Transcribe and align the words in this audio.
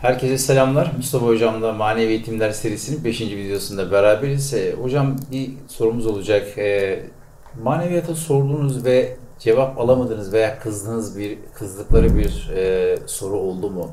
Herkese 0.00 0.38
selamlar. 0.38 0.92
Mustafa 0.96 1.26
Hocam'la 1.26 1.72
Manevi 1.72 2.10
Eğitimler 2.10 2.50
serisinin 2.50 3.04
5. 3.04 3.20
videosunda 3.20 3.92
beraberiz. 3.92 4.54
Ee, 4.54 4.74
hocam 4.82 5.16
bir 5.32 5.50
sorumuz 5.68 6.06
olacak. 6.06 6.58
Ee, 6.58 7.02
maneviyata 7.62 8.14
sorduğunuz 8.14 8.84
ve 8.84 9.16
cevap 9.38 9.78
alamadığınız 9.80 10.32
veya 10.32 10.58
kızdığınız 10.58 11.18
bir 11.18 11.38
kızdıkları 11.54 12.16
bir 12.16 12.50
e, 12.56 12.96
soru 13.06 13.36
oldu 13.36 13.70
mu? 13.70 13.90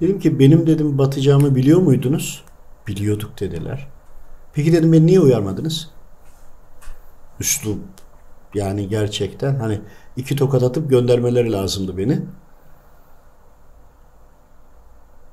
Dedim 0.00 0.20
ki 0.20 0.38
benim 0.38 0.66
dedim 0.66 0.98
batacağımı 0.98 1.54
biliyor 1.54 1.80
muydunuz? 1.80 2.44
Biliyorduk 2.86 3.40
dediler. 3.40 3.88
Peki 4.54 4.72
dedim 4.72 4.92
beni 4.92 5.06
niye 5.06 5.20
uyarmadınız? 5.20 5.90
Üslup 7.40 7.78
yani 8.54 8.88
gerçekten 8.88 9.56
hani 9.56 9.80
iki 10.16 10.36
tokat 10.36 10.62
atıp 10.62 10.90
göndermeleri 10.90 11.52
lazımdı 11.52 11.98
beni. 11.98 12.20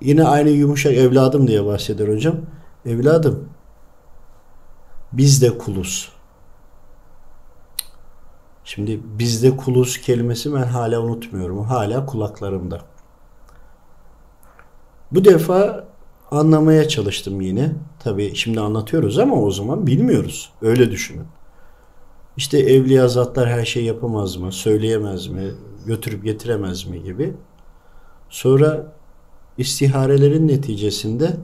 Yine 0.01 0.23
aynı 0.23 0.49
yumuşak 0.49 0.94
evladım 0.94 1.47
diye 1.47 1.66
bahseder 1.66 2.07
hocam. 2.07 2.35
Evladım 2.86 3.50
biz 5.14 5.42
de 5.42 5.58
kuluz. 5.58 6.12
Şimdi 8.66 9.00
bizde 9.20 9.58
kuluz 9.58 9.98
kelimesi 9.98 10.53
ben 10.53 10.64
hala 10.64 11.00
unutmuyorum. 11.02 11.64
Hala 11.64 12.06
kulaklarımda. 12.06 12.81
Bu 15.12 15.25
defa 15.25 15.88
anlamaya 16.31 16.88
çalıştım 16.88 17.42
yine. 17.42 17.72
Tabii 18.00 18.36
şimdi 18.36 18.59
anlatıyoruz 18.59 19.20
ama 19.20 19.36
o 19.36 19.52
zaman 19.52 19.88
bilmiyoruz. 19.88 20.53
Öyle 20.62 20.92
düşünün. 20.92 21.28
İşte 22.38 22.59
evliya 22.59 23.08
zatlar 23.08 23.50
her 23.50 23.66
şey 23.66 23.84
yapamaz 23.86 24.36
mı? 24.36 24.52
Söyleyemez 24.52 25.28
mi? 25.28 25.52
Götürüp 25.86 26.23
getiremez 26.23 26.86
mi 26.86 27.03
gibi. 27.03 27.34
Sonra 28.30 28.94
istiharelerin 29.58 30.47
neticesinde 30.47 31.38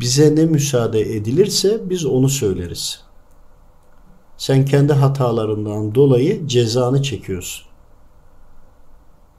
bize 0.00 0.36
ne 0.36 0.44
müsaade 0.44 1.00
edilirse 1.00 1.90
biz 1.90 2.06
onu 2.06 2.28
söyleriz. 2.28 3.04
Sen 4.36 4.64
kendi 4.64 4.92
hatalarından 4.92 5.94
dolayı 5.94 6.46
cezanı 6.46 7.02
çekiyorsun. 7.02 7.66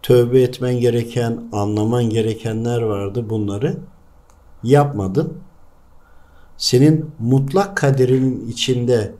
Tövbe 0.03 0.41
etmen 0.41 0.79
gereken, 0.79 1.49
anlaman 1.51 2.09
gerekenler 2.09 2.81
vardı 2.81 3.29
bunları 3.29 3.77
yapmadın. 4.63 5.37
Senin 6.57 7.11
mutlak 7.19 7.77
kaderinin 7.77 8.47
içinde 8.47 9.15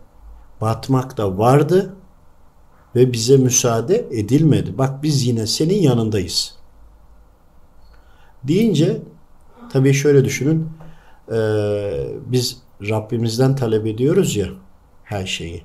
batmak 0.61 1.17
da 1.17 1.37
vardı 1.37 1.95
ve 2.95 3.13
bize 3.13 3.37
müsaade 3.37 4.07
edilmedi. 4.11 4.77
Bak 4.77 5.03
biz 5.03 5.27
yine 5.27 5.47
senin 5.47 5.81
yanındayız. 5.81 6.55
Deyince 8.43 9.01
tabii 9.71 9.93
şöyle 9.93 10.25
düşünün 10.25 10.69
e, 11.31 11.37
biz 12.25 12.57
Rabbimizden 12.89 13.55
talep 13.55 13.85
ediyoruz 13.85 14.35
ya 14.35 14.47
her 15.03 15.25
şeyi. 15.25 15.63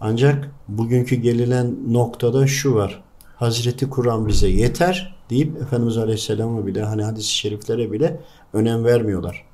Ancak 0.00 0.50
bugünkü 0.68 1.16
gelinen 1.16 1.76
noktada 1.92 2.46
şu 2.46 2.74
var. 2.74 3.02
Hazreti 3.36 3.90
Kur'an 3.90 4.28
bize 4.28 4.48
yeter 4.48 5.16
deyip 5.30 5.56
Efendimiz 5.62 5.98
Aleyhisselam'a 5.98 6.66
bile 6.66 6.82
hani 6.84 7.02
hadis-i 7.02 7.34
şeriflere 7.34 7.92
bile 7.92 8.20
önem 8.52 8.84
vermiyorlar. 8.84 9.44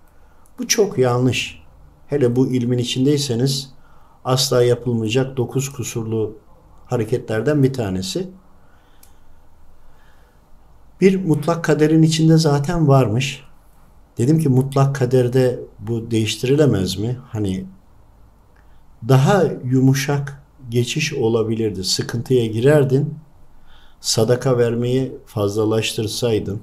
Bu 0.59 0.69
çok 0.69 0.99
yanlış. 0.99 1.62
Hele 2.06 2.37
bu 2.37 2.47
ilmin 2.47 2.78
içindeyseniz 2.78 3.71
asla 4.25 4.62
yapılmayacak 4.62 5.37
dokuz 5.37 5.72
kusurlu 5.72 6.38
hareketlerden 6.87 7.62
bir 7.62 7.72
tanesi. 7.72 8.28
Bir 11.00 11.25
mutlak 11.25 11.65
kaderin 11.65 12.03
içinde 12.03 12.37
zaten 12.37 12.88
varmış. 12.88 13.46
Dedim 14.19 14.38
ki 14.38 14.49
mutlak 14.49 14.97
kaderde 14.97 15.60
bu 15.78 16.10
değiştirilemez 16.10 16.99
mi? 16.99 17.16
Hani 17.28 17.65
daha 19.09 19.44
yumuşak 19.65 20.43
geçiş 20.71 21.15
olabilirdi. 21.15 21.84
Sıkıntıya 21.84 22.47
girerdin. 22.47 23.15
Sadaka 24.00 24.59
vermeyi 24.59 25.12
fazlalaştırsaydın. 25.26 26.60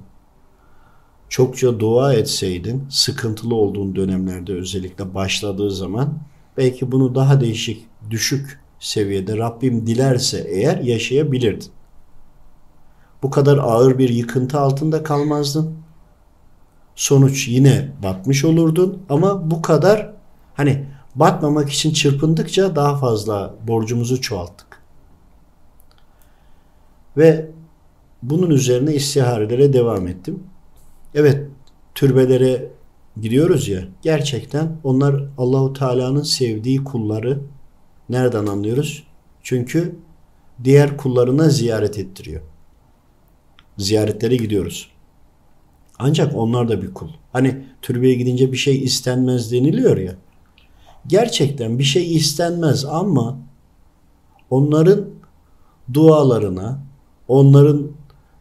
Çokça 1.28 1.80
dua 1.80 2.14
etseydin. 2.14 2.86
Sıkıntılı 2.90 3.54
olduğun 3.54 3.96
dönemlerde 3.96 4.52
özellikle 4.52 5.14
başladığı 5.14 5.70
zaman 5.70 6.18
belki 6.56 6.92
bunu 6.92 7.14
daha 7.14 7.40
değişik, 7.40 7.86
düşük 8.10 8.60
seviyede 8.80 9.36
Rabbim 9.36 9.86
dilerse 9.86 10.46
eğer 10.48 10.78
yaşayabilirdin. 10.78 11.68
Bu 13.22 13.30
kadar 13.30 13.58
ağır 13.58 13.98
bir 13.98 14.08
yıkıntı 14.08 14.58
altında 14.58 15.02
kalmazdın 15.02 15.83
sonuç 16.96 17.48
yine 17.48 17.92
batmış 18.02 18.44
olurdun 18.44 19.02
ama 19.08 19.50
bu 19.50 19.62
kadar 19.62 20.12
hani 20.54 20.84
batmamak 21.14 21.70
için 21.70 21.92
çırpındıkça 21.92 22.76
daha 22.76 22.96
fazla 22.96 23.54
borcumuzu 23.68 24.20
çoğalttık. 24.20 24.82
Ve 27.16 27.50
bunun 28.22 28.50
üzerine 28.50 28.94
istiharelere 28.94 29.72
devam 29.72 30.06
ettim. 30.06 30.42
Evet 31.14 31.48
türbelere 31.94 32.70
gidiyoruz 33.20 33.68
ya 33.68 33.80
gerçekten 34.02 34.76
onlar 34.84 35.24
Allahu 35.38 35.72
Teala'nın 35.72 36.22
sevdiği 36.22 36.84
kulları 36.84 37.40
nereden 38.08 38.46
anlıyoruz? 38.46 39.04
Çünkü 39.42 39.96
diğer 40.64 40.96
kullarına 40.96 41.48
ziyaret 41.48 41.98
ettiriyor. 41.98 42.40
Ziyaretlere 43.78 44.36
gidiyoruz. 44.36 44.93
Ancak 46.06 46.36
onlar 46.36 46.68
da 46.68 46.82
bir 46.82 46.94
kul. 46.94 47.08
Hani 47.32 47.64
türbeye 47.82 48.14
gidince 48.14 48.52
bir 48.52 48.56
şey 48.56 48.84
istenmez 48.84 49.52
deniliyor 49.52 49.96
ya. 49.96 50.14
Gerçekten 51.06 51.78
bir 51.78 51.84
şey 51.84 52.16
istenmez 52.16 52.84
ama 52.84 53.38
onların 54.50 55.04
dualarına, 55.94 56.78
onların 57.28 57.88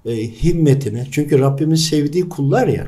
e, 0.06 0.28
himmetine 0.28 1.08
çünkü 1.12 1.40
Rabbimin 1.40 1.76
sevdiği 1.76 2.30
kullar 2.30 2.68
ya. 2.68 2.88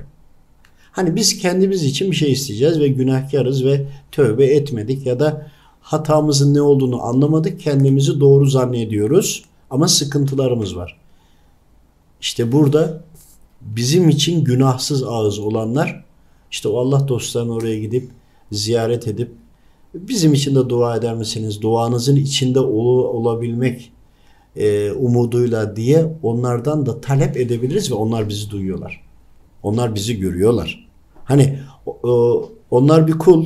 Hani 0.91 1.15
biz 1.15 1.38
kendimiz 1.38 1.83
için 1.83 2.11
bir 2.11 2.15
şey 2.15 2.31
isteyeceğiz 2.31 2.79
ve 2.79 2.88
günahkarız 2.88 3.65
ve 3.65 3.88
tövbe 4.11 4.45
etmedik 4.45 5.05
ya 5.05 5.19
da 5.19 5.47
hatamızın 5.81 6.53
ne 6.53 6.61
olduğunu 6.61 7.03
anlamadık. 7.03 7.59
Kendimizi 7.59 8.19
doğru 8.19 8.45
zannediyoruz 8.45 9.45
ama 9.69 9.88
sıkıntılarımız 9.88 10.75
var. 10.75 11.00
İşte 12.21 12.51
burada 12.51 13.03
bizim 13.65 14.09
için 14.09 14.44
günahsız 14.44 15.03
ağız 15.03 15.39
olanlar 15.39 16.06
işte 16.51 16.67
o 16.69 16.77
Allah 16.77 17.07
dostlarını 17.07 17.53
oraya 17.53 17.79
gidip 17.79 18.09
ziyaret 18.51 19.07
edip 19.07 19.31
bizim 19.94 20.33
için 20.33 20.56
de 20.56 20.69
dua 20.69 20.95
eder 20.95 21.13
misiniz? 21.13 21.62
Duanızın 21.62 22.15
içinde 22.15 22.59
ol, 22.59 22.97
olabilmek 22.97 23.91
e, 24.56 24.91
umuduyla 24.91 25.75
diye 25.75 26.13
onlardan 26.23 26.85
da 26.85 27.01
talep 27.01 27.38
edebiliriz 27.38 27.91
ve 27.91 27.95
onlar 27.95 28.29
bizi 28.29 28.50
duyuyorlar. 28.50 29.01
Onlar 29.63 29.95
bizi 29.95 30.19
görüyorlar. 30.19 30.88
Hani 31.23 31.59
o, 32.03 32.50
onlar 32.71 33.07
bir 33.07 33.17
kul. 33.17 33.45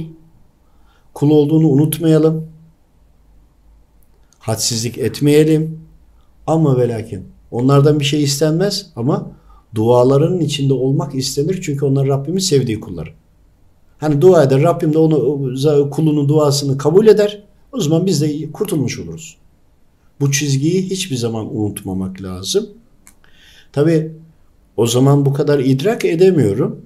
Kul 1.13 1.29
olduğunu 1.29 1.67
unutmayalım. 1.67 2.47
Hadsizlik 4.39 4.97
etmeyelim. 4.97 5.81
Ama 6.47 6.77
ve 6.77 6.89
lakin 6.89 7.27
onlardan 7.51 7.99
bir 7.99 8.05
şey 8.05 8.23
istenmez 8.23 8.91
ama 8.95 9.31
dualarının 9.75 10.39
içinde 10.39 10.73
olmak 10.73 11.15
istenir 11.15 11.61
çünkü 11.61 11.85
onlar 11.85 12.07
Rabbimin 12.07 12.39
sevdiği 12.39 12.79
kulları. 12.79 13.09
Hani 13.97 14.21
dua 14.21 14.43
eder 14.43 14.61
Rabbim 14.61 14.93
de 14.93 14.97
onu 14.97 15.89
kulunun 15.89 16.29
duasını 16.29 16.77
kabul 16.77 17.07
eder. 17.07 17.43
O 17.71 17.79
zaman 17.79 18.05
biz 18.05 18.21
de 18.21 18.51
kurtulmuş 18.51 18.99
oluruz. 18.99 19.37
Bu 20.19 20.31
çizgiyi 20.31 20.89
hiçbir 20.89 21.15
zaman 21.15 21.57
unutmamak 21.57 22.21
lazım. 22.21 22.69
Tabi 23.71 24.11
o 24.77 24.87
zaman 24.87 25.25
bu 25.25 25.33
kadar 25.33 25.59
idrak 25.59 26.05
edemiyorum. 26.05 26.81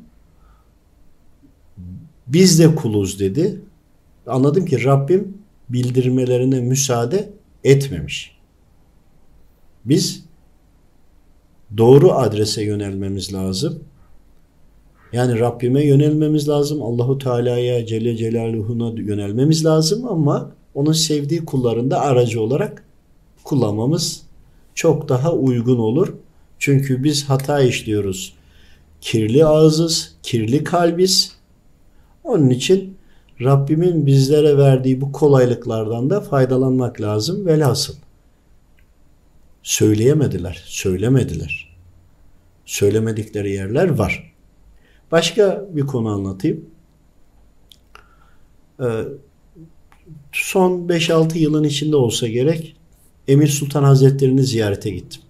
Biz 2.28 2.60
de 2.60 2.76
kuluz 2.76 3.20
dedi. 3.20 3.62
Anladım 4.28 4.66
ki 4.66 4.84
Rabbim 4.84 5.38
bildirmelerine 5.70 6.62
müsaade 6.62 7.30
etmemiş. 7.64 8.38
Biz 9.86 10.24
doğru 11.78 12.12
adrese 12.12 12.64
yönelmemiz 12.64 13.34
lazım. 13.34 13.80
Yani 15.14 15.40
Rabbime 15.40 15.86
yönelmemiz 15.86 16.50
lazım. 16.50 16.84
Allahu 16.84 17.18
Teala'ya 17.18 17.86
Celle 17.86 18.16
Celaluhu'na 18.16 19.02
yönelmemiz 19.02 19.66
lazım 19.66 20.08
ama 20.08 20.52
onun 20.76 20.94
sevdiği 20.94 21.46
kullarında 21.46 22.02
aracı 22.02 22.42
olarak 22.42 22.86
kullanmamız 23.44 24.22
çok 24.76 25.10
daha 25.10 25.34
uygun 25.34 25.78
olur. 25.78 26.14
Çünkü 26.60 27.04
biz 27.04 27.30
hata 27.30 27.62
işliyoruz. 27.62 28.34
Kirli 29.02 29.46
ağzız, 29.46 30.16
kirli 30.24 30.64
kalbiz. 30.64 31.32
Onun 32.24 32.50
için 32.50 32.98
Rabbimin 33.42 34.06
bizlere 34.06 34.58
verdiği 34.58 35.02
bu 35.02 35.12
kolaylıklardan 35.12 36.10
da 36.10 36.22
faydalanmak 36.22 37.02
lazım. 37.02 37.46
Velhasıl 37.46 37.94
söyleyemediler, 39.64 40.64
söylemediler. 40.66 41.78
Söylemedikleri 42.66 43.52
yerler 43.52 43.90
var. 43.90 44.34
Başka 45.12 45.66
bir 45.72 45.82
konu 45.82 46.10
anlatayım. 46.10 46.66
Ee, 48.80 49.04
son 50.32 50.88
5-6 50.88 51.38
yılın 51.38 51.64
içinde 51.64 51.96
olsa 51.96 52.28
gerek 52.28 52.76
Emir 53.28 53.48
Sultan 53.48 53.84
Hazretleri'ni 53.84 54.44
ziyarete 54.44 54.90
gittim. 54.90 55.22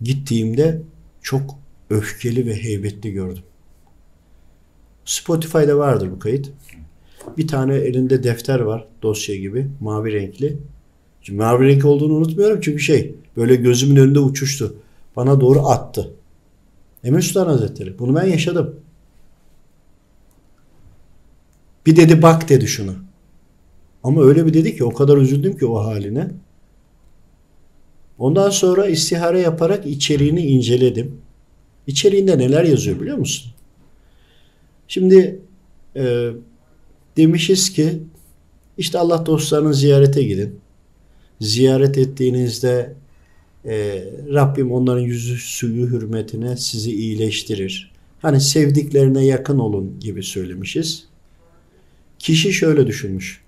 Gittiğimde 0.00 0.82
çok 1.22 1.58
öfkeli 1.90 2.46
ve 2.46 2.62
heybetli 2.62 3.12
gördüm. 3.12 3.42
Spotify'da 5.04 5.78
vardır 5.78 6.10
bu 6.10 6.18
kayıt. 6.18 6.50
Bir 7.38 7.48
tane 7.48 7.74
elinde 7.74 8.22
defter 8.22 8.60
var 8.60 8.88
dosya 9.02 9.36
gibi 9.36 9.68
mavi 9.80 10.12
renkli. 10.12 10.58
Şimdi 11.24 11.38
mavi 11.38 11.66
renk 11.66 11.84
olduğunu 11.84 12.14
unutmuyorum 12.14 12.60
çünkü 12.60 12.82
şey 12.82 13.14
böyle 13.36 13.56
gözümün 13.56 13.96
önünde 13.96 14.18
uçuştu. 14.18 14.76
Bana 15.16 15.40
doğru 15.40 15.68
attı. 15.68 16.10
Emir 17.04 17.22
Sultan 17.22 17.46
Hazretleri. 17.46 17.98
Bunu 17.98 18.14
ben 18.14 18.24
yaşadım. 18.24 18.76
Bir 21.86 21.96
dedi 21.96 22.22
bak 22.22 22.48
dedi 22.48 22.66
şunu. 22.66 22.94
Ama 24.02 24.22
öyle 24.22 24.46
bir 24.46 24.54
dedi 24.54 24.76
ki 24.76 24.84
o 24.84 24.92
kadar 24.92 25.16
üzüldüm 25.16 25.58
ki 25.58 25.66
o 25.66 25.84
haline. 25.84 26.30
Ondan 28.18 28.50
sonra 28.50 28.86
istihare 28.86 29.40
yaparak 29.40 29.86
içeriğini 29.86 30.40
inceledim. 30.40 31.20
İçeriğinde 31.86 32.38
neler 32.38 32.64
yazıyor 32.64 33.00
biliyor 33.00 33.18
musun? 33.18 33.52
Şimdi 34.88 35.40
e, 35.96 36.30
demişiz 37.16 37.72
ki 37.72 38.02
işte 38.78 38.98
Allah 38.98 39.26
dostlarını 39.26 39.74
ziyarete 39.74 40.22
gidin. 40.22 40.60
Ziyaret 41.40 41.98
ettiğinizde 41.98 42.94
e, 43.64 44.04
Rabbim 44.32 44.72
onların 44.72 45.02
yüzü 45.02 45.36
suyu 45.36 45.86
hürmetine 45.86 46.56
sizi 46.56 46.90
iyileştirir. 46.90 47.92
Hani 48.22 48.40
sevdiklerine 48.40 49.24
yakın 49.24 49.58
olun 49.58 50.00
gibi 50.00 50.22
söylemişiz. 50.22 51.04
Kişi 52.18 52.52
şöyle 52.52 52.86
düşünmüş. 52.86 53.44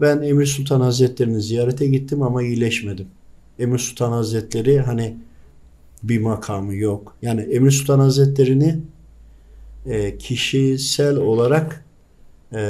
Ben 0.00 0.22
Emir 0.22 0.46
Sultan 0.46 0.80
Hazretleri'ni 0.80 1.42
ziyarete 1.42 1.86
gittim 1.86 2.22
ama 2.22 2.42
iyileşmedim. 2.42 3.06
Emir 3.58 3.78
Sultan 3.78 4.12
Hazretleri 4.12 4.80
hani 4.80 5.16
bir 6.02 6.20
makamı 6.20 6.74
yok. 6.74 7.16
Yani 7.22 7.40
Emir 7.40 7.70
Sultan 7.70 7.98
Hazretleri'ni 7.98 8.80
e, 9.86 10.18
kişisel 10.18 11.16
olarak 11.16 11.84
e, 12.52 12.60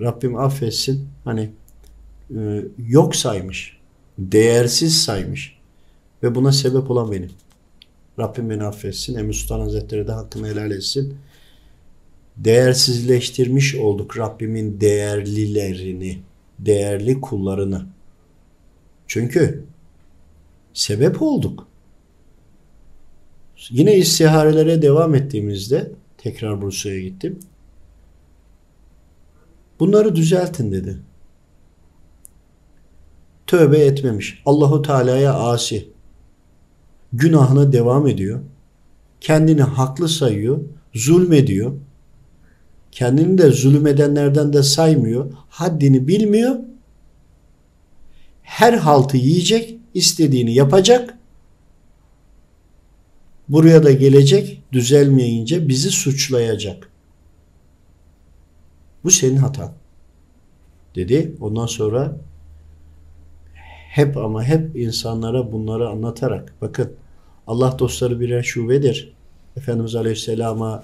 Rabbim 0.00 0.36
affetsin 0.36 1.08
hani 1.24 1.50
yok 2.78 3.16
saymış. 3.16 3.76
Değersiz 4.18 5.02
saymış. 5.02 5.56
Ve 6.22 6.34
buna 6.34 6.52
sebep 6.52 6.90
olan 6.90 7.12
benim. 7.12 7.30
Rabbim 8.18 8.50
beni 8.50 8.64
affetsin. 8.64 9.18
Emir 9.18 9.34
Sultan 9.34 9.60
Hazretleri 9.60 10.08
de 10.08 10.12
hakkını 10.12 10.48
helal 10.48 10.70
etsin. 10.70 11.16
Değersizleştirmiş 12.36 13.74
olduk 13.74 14.18
Rabbimin 14.18 14.80
değerlilerini, 14.80 16.18
değerli 16.58 17.20
kullarını. 17.20 17.86
Çünkü 19.06 19.64
sebep 20.74 21.22
olduk. 21.22 21.66
Yine 23.70 23.96
istiharelere 23.96 24.82
devam 24.82 25.14
ettiğimizde 25.14 25.92
tekrar 26.18 26.62
Bursa'ya 26.62 27.00
gittim. 27.00 27.38
Bunları 29.80 30.16
düzeltin 30.16 30.72
dedi. 30.72 30.98
Tövbe 33.50 33.78
etmemiş. 33.78 34.42
Allahu 34.46 34.82
Teala'ya 34.82 35.34
asi. 35.34 35.88
Günahına 37.12 37.72
devam 37.72 38.06
ediyor. 38.06 38.40
Kendini 39.20 39.62
haklı 39.62 40.08
sayıyor. 40.08 40.60
Zulmediyor. 40.94 41.72
Kendini 42.92 43.38
de 43.38 43.50
zulmedenlerden 43.50 44.52
de 44.52 44.62
saymıyor. 44.62 45.32
Haddini 45.48 46.08
bilmiyor. 46.08 46.56
Her 48.42 48.72
haltı 48.72 49.16
yiyecek 49.16 49.76
istediğini 49.94 50.54
yapacak. 50.54 51.18
Buraya 53.48 53.82
da 53.82 53.92
gelecek, 53.92 54.62
düzelmeyince 54.72 55.68
bizi 55.68 55.90
suçlayacak. 55.90 56.90
Bu 59.04 59.10
senin 59.10 59.36
hatan. 59.36 59.72
Dedi. 60.94 61.34
Ondan 61.40 61.66
sonra 61.66 62.16
hep 63.90 64.16
ama 64.16 64.44
hep 64.44 64.76
insanlara 64.76 65.52
bunları 65.52 65.88
anlatarak 65.88 66.54
bakın 66.60 66.90
Allah 67.46 67.76
dostları 67.78 68.20
birer 68.20 68.42
şubedir. 68.42 69.12
Efendimiz 69.56 69.94
Aleyhisselam'a 69.94 70.82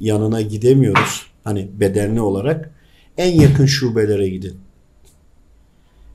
yanına 0.00 0.40
gidemiyoruz. 0.40 1.26
Hani 1.44 1.68
bedenli 1.80 2.20
olarak 2.20 2.70
en 3.18 3.40
yakın 3.40 3.66
şubelere 3.66 4.28
gidin. 4.28 4.56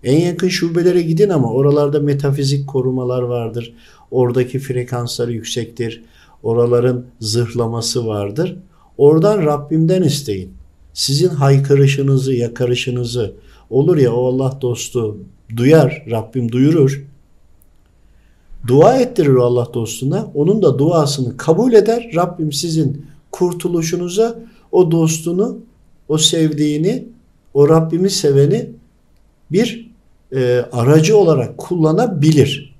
En 0.03 0.19
yakın 0.19 0.47
şubelere 0.47 1.01
gidin 1.01 1.29
ama 1.29 1.51
oralarda 1.51 1.99
metafizik 1.99 2.67
korumalar 2.67 3.21
vardır. 3.21 3.73
Oradaki 4.11 4.59
frekansları 4.59 5.33
yüksektir. 5.33 6.03
Oraların 6.43 7.05
zırhlaması 7.19 8.07
vardır. 8.07 8.57
Oradan 8.97 9.45
Rabbimden 9.45 10.03
isteyin. 10.03 10.53
Sizin 10.93 11.29
haykırışınızı, 11.29 12.33
yakarışınızı 12.33 13.33
olur 13.69 13.97
ya 13.97 14.13
o 14.13 14.25
Allah 14.25 14.57
dostu 14.61 15.17
duyar, 15.55 16.05
Rabbim 16.11 16.51
duyurur. 16.51 17.05
Dua 18.67 18.97
ettirir 18.97 19.35
Allah 19.35 19.67
dostuna. 19.73 20.27
Onun 20.35 20.61
da 20.61 20.79
duasını 20.79 21.37
kabul 21.37 21.73
eder. 21.73 22.11
Rabbim 22.15 22.53
sizin 22.53 23.05
kurtuluşunuza 23.31 24.39
o 24.71 24.91
dostunu, 24.91 25.57
o 26.07 26.17
sevdiğini, 26.17 27.07
o 27.53 27.69
Rabbimi 27.69 28.09
seveni 28.09 28.69
bir 29.51 29.91
e, 30.35 30.65
aracı 30.71 31.17
olarak 31.17 31.57
kullanabilir. 31.57 32.75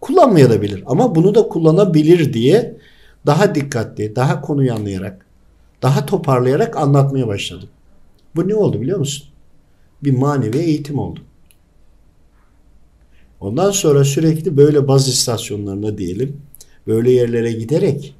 Kullanmaya 0.00 0.50
da 0.50 0.62
bilir 0.62 0.82
ama 0.86 1.14
bunu 1.14 1.34
da 1.34 1.48
kullanabilir 1.48 2.32
diye 2.32 2.76
daha 3.26 3.54
dikkatli, 3.54 4.16
daha 4.16 4.40
konuyu 4.40 4.74
anlayarak, 4.74 5.26
daha 5.82 6.06
toparlayarak 6.06 6.76
anlatmaya 6.76 7.28
başladım. 7.28 7.68
Bu 8.36 8.48
ne 8.48 8.54
oldu 8.54 8.80
biliyor 8.80 8.98
musun? 8.98 9.28
Bir 10.04 10.12
manevi 10.12 10.58
eğitim 10.58 10.98
oldu. 10.98 11.20
Ondan 13.40 13.70
sonra 13.70 14.04
sürekli 14.04 14.56
böyle 14.56 14.88
baz 14.88 15.08
istasyonlarına 15.08 15.98
diyelim, 15.98 16.36
böyle 16.86 17.10
yerlere 17.10 17.52
giderek 17.52 18.14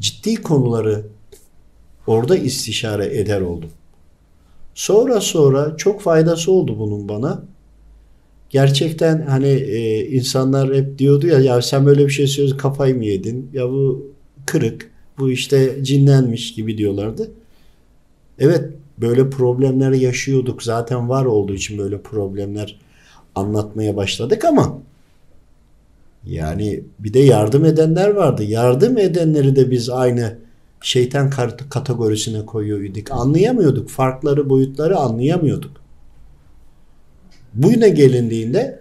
ciddi 0.00 0.34
konuları 0.34 1.06
orada 2.06 2.36
istişare 2.36 3.18
eder 3.18 3.40
oldum. 3.40 3.70
Sonra 4.74 5.20
sonra 5.20 5.76
çok 5.76 6.00
faydası 6.00 6.52
oldu 6.52 6.78
bunun 6.78 7.08
bana 7.08 7.42
gerçekten 8.50 9.26
hani 9.26 9.48
e, 9.48 10.06
insanlar 10.08 10.74
hep 10.74 10.98
diyordu 10.98 11.26
ya 11.26 11.38
ya 11.38 11.62
sen 11.62 11.86
böyle 11.86 12.06
bir 12.06 12.12
şey 12.12 12.26
söylüyorsun 12.26 12.58
kafayı 12.58 12.96
mı 12.96 13.04
yedin? 13.04 13.50
Ya 13.52 13.68
bu 13.68 14.12
kırık, 14.46 14.90
bu 15.18 15.30
işte 15.30 15.84
cinlenmiş 15.84 16.54
gibi 16.54 16.78
diyorlardı. 16.78 17.30
Evet 18.38 18.70
böyle 19.00 19.30
problemler 19.30 19.92
yaşıyorduk. 19.92 20.62
Zaten 20.62 21.08
var 21.08 21.24
olduğu 21.24 21.54
için 21.54 21.78
böyle 21.78 22.00
problemler 22.00 22.80
anlatmaya 23.34 23.96
başladık 23.96 24.44
ama 24.44 24.78
Yani 26.26 26.84
bir 26.98 27.14
de 27.14 27.18
yardım 27.18 27.64
edenler 27.64 28.10
vardı. 28.10 28.44
Yardım 28.44 28.98
edenleri 28.98 29.56
de 29.56 29.70
biz 29.70 29.90
aynı 29.90 30.38
şeytan 30.80 31.30
kategorisine 31.70 32.46
koyuyorduk. 32.46 33.10
Anlayamıyorduk. 33.10 33.88
Farkları, 33.88 34.50
boyutları 34.50 34.96
anlayamıyorduk. 34.96 35.76
Bu 37.54 37.70
yine 37.70 37.88
gelindiğinde 37.88 38.80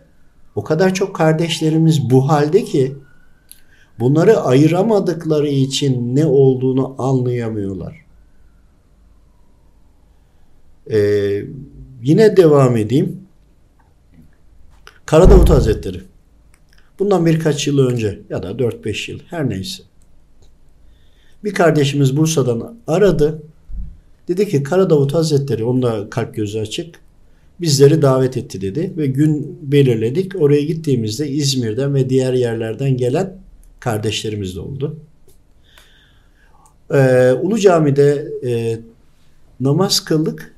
o 0.55 0.63
kadar 0.63 0.93
çok 0.93 1.15
kardeşlerimiz 1.15 2.09
bu 2.09 2.29
halde 2.29 2.63
ki 2.63 2.95
bunları 3.99 4.39
ayıramadıkları 4.39 5.47
için 5.47 6.15
ne 6.15 6.25
olduğunu 6.25 6.95
anlayamıyorlar. 6.97 8.04
Ee, 10.91 11.45
yine 12.03 12.37
devam 12.37 12.77
edeyim. 12.77 13.19
Karadavut 15.05 15.49
Hazretleri. 15.49 16.01
Bundan 16.99 17.25
birkaç 17.25 17.67
yıl 17.67 17.79
önce 17.79 18.19
ya 18.29 18.43
da 18.43 18.51
4-5 18.51 19.11
yıl 19.11 19.19
her 19.29 19.49
neyse. 19.49 19.83
Bir 21.43 21.53
kardeşimiz 21.53 22.17
Bursa'dan 22.17 22.77
aradı. 22.87 23.43
Dedi 24.27 24.47
ki 24.47 24.63
Karadavut 24.63 25.13
Hazretleri, 25.13 25.63
onda 25.63 26.09
kalp 26.09 26.35
gözü 26.35 26.59
açık. 26.59 26.95
Bizleri 27.61 28.01
davet 28.01 28.37
etti 28.37 28.61
dedi 28.61 28.93
ve 28.97 29.07
gün 29.07 29.59
belirledik. 29.61 30.41
Oraya 30.41 30.61
gittiğimizde 30.61 31.29
İzmir'den 31.29 31.93
ve 31.95 32.09
diğer 32.09 32.33
yerlerden 32.33 32.97
gelen 32.97 33.37
kardeşlerimiz 33.79 34.55
de 34.55 34.59
oldu. 34.59 34.97
Ee, 36.93 37.31
Ulu 37.31 37.59
Cami'de 37.59 38.27
e, 38.43 38.79
namaz 39.59 40.05
kıldık. 40.05 40.54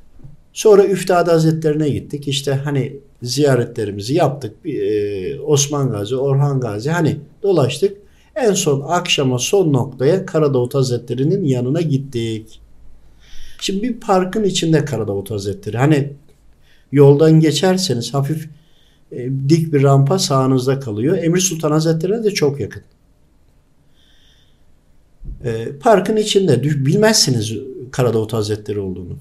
Sonra 0.58 0.86
Üftade 0.86 1.32
Hazretlerine 1.32 1.90
gittik. 1.90 2.28
İşte 2.28 2.54
hani 2.54 3.00
ziyaretlerimizi 3.24 4.14
yaptık. 4.14 4.66
Ee, 4.66 5.40
Osman 5.40 5.92
Gazi, 5.92 6.16
Orhan 6.16 6.60
Gazi 6.60 6.90
hani 6.90 7.18
dolaştık. 7.44 7.98
En 8.36 8.54
son 8.54 8.84
akşama 8.88 9.40
son 9.40 9.74
noktaya 9.74 10.26
Karadavut 10.26 10.76
Hazretleri'nin 10.76 11.44
yanına 11.44 11.82
gittik. 11.82 12.60
Şimdi 13.62 13.84
bir 13.84 14.00
parkın 14.00 14.44
içinde 14.44 14.86
Karadavut 14.86 15.32
Hazretleri. 15.32 15.78
Hani 15.78 16.14
yoldan 16.92 17.40
geçerseniz 17.40 18.14
hafif 18.14 18.50
e, 19.12 19.30
dik 19.50 19.74
bir 19.74 19.84
rampa 19.84 20.20
sağınızda 20.20 20.80
kalıyor. 20.80 21.18
Emir 21.18 21.40
Sultan 21.40 21.72
Hazretleri'ne 21.72 22.24
de 22.24 22.32
çok 22.32 22.60
yakın. 22.60 22.84
E, 25.44 25.68
parkın 25.80 26.16
içinde 26.16 26.64
bilmezsiniz 26.64 27.54
Karadavut 27.92 28.34
Hazretleri 28.34 28.80
olduğunu. 28.80 29.18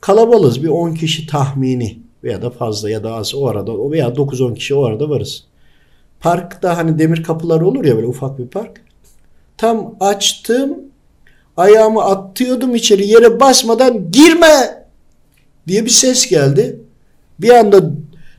Kalabalız 0.00 0.62
bir 0.62 0.68
10 0.68 0.94
kişi 0.94 1.26
tahmini 1.26 1.98
veya 2.24 2.42
da 2.42 2.50
fazla 2.50 2.90
ya 2.90 3.04
da 3.04 3.14
az 3.14 3.34
o 3.34 3.46
arada 3.46 3.90
veya 3.90 4.08
9-10 4.08 4.54
kişi 4.54 4.74
o 4.74 4.84
arada 4.84 5.10
varız. 5.10 5.44
Parkta 6.20 6.76
hani 6.76 6.98
demir 6.98 7.22
kapılar 7.22 7.60
olur 7.60 7.84
ya 7.84 7.96
böyle 7.96 8.06
ufak 8.06 8.38
bir 8.38 8.46
park. 8.46 8.80
Tam 9.56 9.94
açtım 10.00 10.78
ayağımı 11.56 12.04
attıyordum 12.04 12.74
içeri 12.74 13.06
yere 13.06 13.40
basmadan 13.40 14.12
girme 14.12 14.84
diye 15.68 15.84
bir 15.84 15.90
ses 15.90 16.26
geldi. 16.26 16.80
Bir 17.40 17.50
anda 17.50 17.90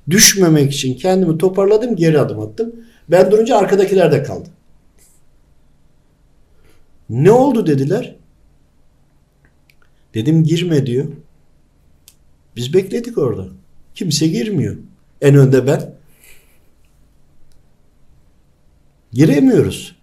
düşmemek 0.10 0.74
için 0.74 0.94
kendimi 0.94 1.38
toparladım 1.38 1.96
geri 1.96 2.20
adım 2.20 2.40
attım. 2.40 2.76
Ben 3.10 3.32
durunca 3.32 3.58
arkadakiler 3.58 4.12
de 4.12 4.24
kaldı. 4.24 4.50
Ne 7.10 7.32
oldu 7.32 7.68
dediler. 7.68 8.16
Dedim 10.14 10.44
girme 10.44 10.86
diyor. 10.86 11.08
Biz 12.56 12.74
bekledik 12.74 13.18
orada. 13.18 13.48
Kimse 13.96 14.28
girmiyor. 14.28 14.78
En 15.22 15.36
önde 15.36 15.68
ben. 15.68 15.96
Giremiyoruz. 19.14 19.96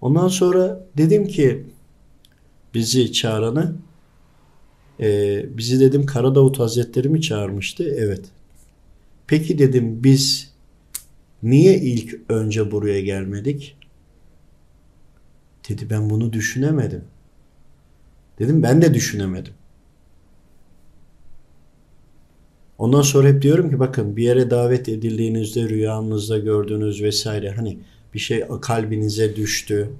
Ondan 0.00 0.28
sonra 0.28 0.86
dedim 0.96 1.26
ki 1.26 1.66
bizi 2.74 3.12
çağıranı 3.12 3.76
e, 5.00 5.44
bizi 5.58 5.80
dedim 5.80 6.06
Karadavut 6.06 6.58
Hazretleri 6.58 7.08
mi 7.08 7.22
çağırmıştı? 7.22 7.94
Evet. 7.96 8.24
Peki 9.26 9.58
dedim 9.58 10.04
biz 10.04 10.52
niye 11.42 11.78
ilk 11.78 12.20
önce 12.28 12.70
buraya 12.70 13.00
gelmedik? 13.00 13.76
Dedi 15.68 15.90
ben 15.90 16.10
bunu 16.10 16.32
düşünemedim. 16.32 17.04
Dedim 18.38 18.62
ben 18.62 18.82
de 18.82 18.94
düşünemedim. 18.94 19.52
Ondan 22.78 23.02
sonra 23.02 23.28
hep 23.28 23.42
diyorum 23.42 23.70
ki 23.70 23.78
bakın 23.78 24.16
bir 24.16 24.22
yere 24.22 24.50
davet 24.50 24.88
edildiğinizde 24.88 25.68
rüyanızda 25.68 26.38
gördüğünüz 26.38 27.02
vesaire 27.02 27.50
hani 27.50 27.78
bir 28.14 28.18
şey 28.18 28.44
kalbinize 28.62 29.36
düştü. 29.36 29.90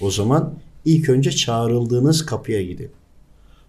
O 0.00 0.10
zaman 0.10 0.54
ilk 0.84 1.08
önce 1.08 1.32
çağrıldığınız 1.32 2.26
kapıya 2.26 2.62
gidin. 2.62 2.90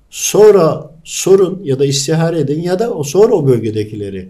Sonra 0.10 0.92
sorun 1.04 1.62
ya 1.64 1.80
da 1.80 1.86
istihare 1.86 2.40
edin 2.40 2.62
ya 2.62 2.80
da 2.80 2.94
o 2.94 3.04
sonra 3.04 3.34
o 3.34 3.48
bölgedekileri 3.48 4.30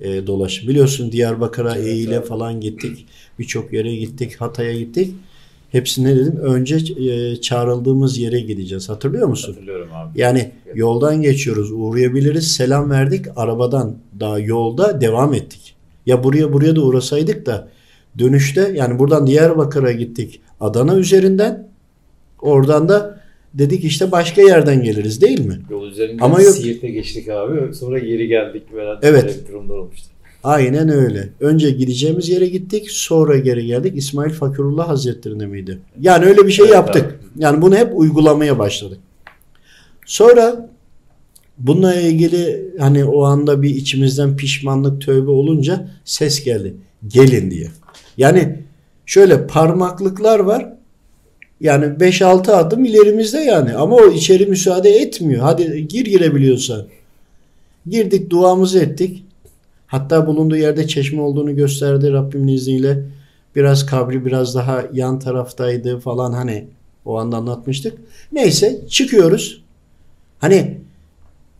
e, 0.00 0.26
dolaşın. 0.26 0.68
Biliyorsun 0.68 1.12
Diyarbakır'a, 1.12 1.76
evet, 1.76 1.86
Eğil'e 1.86 2.14
evet. 2.14 2.28
falan 2.28 2.60
gittik. 2.60 3.06
Birçok 3.38 3.72
yere 3.72 3.96
gittik. 3.96 4.40
Hatay'a 4.40 4.72
gittik. 4.72 5.14
Hepsine 5.72 6.16
dedim 6.16 6.36
önce 6.36 6.76
e, 6.76 7.36
çağrıldığımız 7.36 8.18
yere 8.18 8.40
gideceğiz. 8.40 8.88
Hatırlıyor 8.88 9.28
musun? 9.28 9.52
Hatırlıyorum 9.52 9.88
abi. 9.94 10.20
Yani 10.20 10.50
yoldan 10.74 11.22
geçiyoruz, 11.22 11.72
uğrayabiliriz, 11.72 12.52
selam 12.52 12.90
verdik, 12.90 13.26
arabadan 13.36 13.96
daha 14.20 14.38
yolda 14.38 15.00
devam 15.00 15.34
ettik. 15.34 15.74
Ya 16.06 16.24
buraya 16.24 16.52
buraya 16.52 16.76
da 16.76 16.80
uğrasaydık 16.80 17.46
da 17.46 17.68
dönüşte 18.18 18.72
yani 18.74 18.98
buradan 18.98 19.26
Diyarbakır'a 19.26 19.92
gittik 19.92 20.40
Adana 20.60 20.96
üzerinden 20.96 21.68
oradan 22.40 22.88
da 22.88 23.20
dedik 23.54 23.84
işte 23.84 24.12
başka 24.12 24.42
yerden 24.42 24.82
geliriz 24.82 25.22
değil 25.22 25.46
mi? 25.46 25.58
Yol 25.70 25.86
üzerinden 25.86 26.24
Ama 26.24 26.42
yok. 26.42 26.54
Siirt'e 26.54 26.88
geçtik 26.88 27.28
abi 27.28 27.74
sonra 27.74 27.98
geri 27.98 28.28
geldik. 28.28 28.62
Böyle 28.72 28.98
evet. 29.02 29.48
durumlar 29.48 29.76
olmuştu. 29.76 30.08
Aynen 30.44 30.88
öyle. 30.88 31.28
Önce 31.40 31.70
gideceğimiz 31.70 32.28
yere 32.28 32.46
gittik, 32.46 32.90
sonra 32.90 33.38
geri 33.38 33.66
geldik. 33.66 33.96
İsmail 33.96 34.30
Fakirullah 34.30 34.88
Hazretleri'nde 34.88 35.46
miydi? 35.46 35.78
Yani 36.00 36.24
öyle 36.24 36.46
bir 36.46 36.52
şey 36.52 36.64
evet, 36.64 36.74
yaptık. 36.74 37.04
Abi. 37.04 37.42
Yani 37.42 37.62
bunu 37.62 37.76
hep 37.76 37.92
uygulamaya 37.94 38.58
başladık. 38.58 38.98
Sonra 40.06 40.70
bununla 41.58 41.94
ilgili 41.94 42.70
hani 42.78 43.04
o 43.04 43.22
anda 43.22 43.62
bir 43.62 43.70
içimizden 43.70 44.36
pişmanlık, 44.36 45.02
tövbe 45.02 45.30
olunca 45.30 45.88
ses 46.04 46.44
geldi. 46.44 46.74
Gelin 47.08 47.50
diye. 47.50 47.68
Yani 48.16 48.58
şöyle 49.06 49.46
parmaklıklar 49.46 50.38
var. 50.38 50.72
Yani 51.60 51.84
5-6 51.84 52.52
adım 52.52 52.84
ilerimizde 52.84 53.38
yani. 53.38 53.74
Ama 53.74 53.96
o 53.96 54.10
içeri 54.10 54.46
müsaade 54.46 54.90
etmiyor. 54.90 55.42
Hadi 55.42 55.88
gir 55.88 56.06
girebiliyorsan. 56.06 56.86
Girdik 57.86 58.30
duamızı 58.30 58.78
ettik. 58.78 59.24
Hatta 59.88 60.26
bulunduğu 60.26 60.56
yerde 60.56 60.86
çeşme 60.86 61.20
olduğunu 61.20 61.56
gösterdi 61.56 62.12
Rabbimin 62.12 62.48
izniyle. 62.48 63.04
Biraz 63.56 63.86
kabri 63.86 64.26
biraz 64.26 64.54
daha 64.54 64.84
yan 64.92 65.18
taraftaydı 65.18 65.98
falan 65.98 66.32
hani 66.32 66.68
o 67.04 67.18
anda 67.18 67.36
anlatmıştık. 67.36 67.98
Neyse 68.32 68.80
çıkıyoruz. 68.88 69.64
Hani 70.38 70.80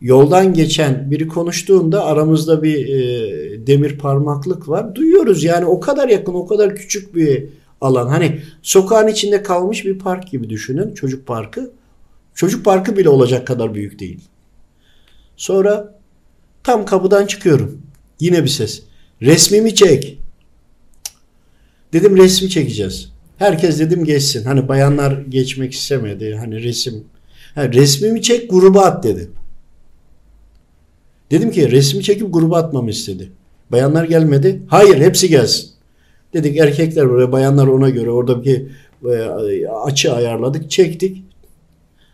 yoldan 0.01 0.53
geçen 0.53 1.11
biri 1.11 1.27
konuştuğunda 1.27 2.05
aramızda 2.05 2.63
bir 2.63 2.87
e, 2.87 3.67
demir 3.67 3.97
parmaklık 3.97 4.69
var. 4.69 4.95
Duyuyoruz 4.95 5.43
yani 5.43 5.65
o 5.65 5.79
kadar 5.79 6.09
yakın 6.09 6.33
o 6.33 6.47
kadar 6.47 6.75
küçük 6.75 7.15
bir 7.15 7.45
alan. 7.81 8.07
Hani 8.07 8.41
sokağın 8.61 9.07
içinde 9.07 9.43
kalmış 9.43 9.85
bir 9.85 9.99
park 9.99 10.31
gibi 10.31 10.49
düşünün 10.49 10.93
çocuk 10.93 11.27
parkı. 11.27 11.71
Çocuk 12.33 12.65
parkı 12.65 12.97
bile 12.97 13.09
olacak 13.09 13.47
kadar 13.47 13.73
büyük 13.73 13.99
değil. 13.99 14.19
Sonra 15.37 15.99
tam 16.63 16.85
kapıdan 16.85 17.25
çıkıyorum. 17.25 17.88
Yine 18.19 18.43
bir 18.43 18.49
ses. 18.49 18.81
Resmimi 19.21 19.75
çek. 19.75 20.19
Dedim 21.93 22.17
resmi 22.17 22.49
çekeceğiz. 22.49 23.11
Herkes 23.37 23.79
dedim 23.79 24.05
geçsin. 24.05 24.45
Hani 24.45 24.67
bayanlar 24.67 25.21
geçmek 25.29 25.73
istemedi. 25.73 26.35
Hani 26.35 26.63
resim. 26.63 27.03
Ha, 27.55 27.73
resmimi 27.73 28.21
çek 28.21 28.49
gruba 28.49 28.81
at 28.81 29.03
dedi. 29.03 29.29
Dedim 31.31 31.51
ki 31.51 31.71
resmi 31.71 32.03
çekip 32.03 32.33
gruba 32.33 32.57
atmamı 32.57 32.89
istedi. 32.89 33.31
Bayanlar 33.71 34.03
gelmedi. 34.03 34.61
Hayır 34.67 34.97
hepsi 34.97 35.29
gelsin. 35.29 35.69
Dedik 36.33 36.57
erkekler 36.57 37.09
buraya 37.09 37.31
bayanlar 37.31 37.67
ona 37.67 37.89
göre 37.89 38.11
orada 38.11 38.43
bir 38.43 38.65
e, 39.05 39.67
açı 39.67 40.13
ayarladık. 40.13 40.71
Çektik. 40.71 41.23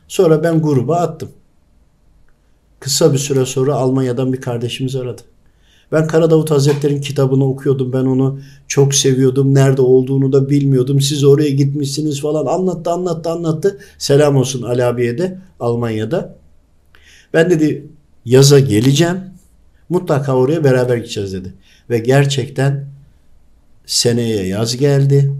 Sonra 0.07 0.43
ben 0.43 0.61
gruba 0.61 0.95
attım. 0.95 1.29
Kısa 2.79 3.13
bir 3.13 3.17
süre 3.17 3.45
sonra 3.45 3.75
Almanya'dan 3.75 4.33
bir 4.33 4.41
kardeşimiz 4.41 4.95
aradı. 4.95 5.21
Ben 5.95 6.07
Karadavut 6.07 6.51
Hazretleri'nin 6.51 7.01
kitabını 7.01 7.45
okuyordum. 7.45 7.93
Ben 7.93 8.05
onu 8.05 8.39
çok 8.67 8.95
seviyordum. 8.95 9.53
Nerede 9.53 9.81
olduğunu 9.81 10.33
da 10.33 10.49
bilmiyordum. 10.49 11.01
Siz 11.01 11.23
oraya 11.23 11.49
gitmişsiniz 11.49 12.21
falan. 12.21 12.45
Anlattı 12.45 12.91
anlattı 12.91 13.29
anlattı. 13.29 13.79
Selam 13.97 14.35
olsun 14.35 14.61
Ali 14.61 14.83
abiye 14.83 15.17
de 15.17 15.39
Almanya'da. 15.59 16.35
Ben 17.33 17.49
dedi 17.49 17.87
yaza 18.25 18.59
geleceğim. 18.59 19.17
Mutlaka 19.89 20.35
oraya 20.35 20.63
beraber 20.63 20.97
gideceğiz 20.97 21.33
dedi. 21.33 21.53
Ve 21.89 21.99
gerçekten 21.99 22.85
seneye 23.85 24.47
yaz 24.47 24.77
geldi. 24.77 25.33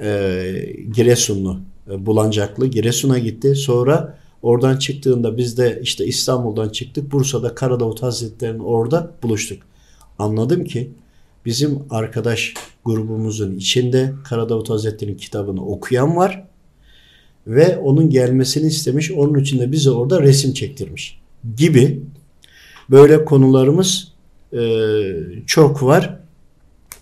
Ee, 0.00 0.76
Giresunlu, 0.94 1.60
Bulancaklı 1.98 2.66
Giresun'a 2.66 3.18
gitti. 3.18 3.54
Sonra 3.54 4.18
oradan 4.42 4.76
çıktığında 4.76 5.36
biz 5.36 5.58
de 5.58 5.80
işte 5.82 6.04
İstanbul'dan 6.06 6.68
çıktık. 6.68 7.12
Bursa'da 7.12 7.54
Karadavut 7.54 8.02
Hazretleri'nin 8.02 8.58
orada 8.58 9.10
buluştuk. 9.22 9.62
Anladım 10.18 10.64
ki 10.64 10.90
bizim 11.46 11.78
arkadaş 11.90 12.54
grubumuzun 12.84 13.56
içinde 13.56 14.12
Karadavut 14.24 14.70
Hazretleri'nin 14.70 15.16
kitabını 15.16 15.66
okuyan 15.66 16.16
var 16.16 16.44
ve 17.46 17.78
onun 17.78 18.10
gelmesini 18.10 18.66
istemiş. 18.66 19.10
Onun 19.10 19.38
için 19.38 19.60
de 19.60 19.72
bize 19.72 19.90
orada 19.90 20.22
resim 20.22 20.52
çektirmiş 20.52 21.20
gibi 21.56 22.02
böyle 22.90 23.24
konularımız 23.24 24.12
e, 24.52 24.60
çok 25.46 25.82
var. 25.82 26.18